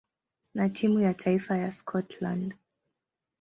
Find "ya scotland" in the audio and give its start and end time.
1.57-2.55